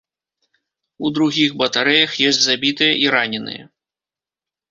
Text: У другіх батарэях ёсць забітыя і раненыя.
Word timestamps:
У 1.07 1.09
другіх 1.17 1.49
батарэях 1.63 2.11
ёсць 2.29 2.41
забітыя 2.45 2.93
і 3.05 3.05
раненыя. 3.17 3.63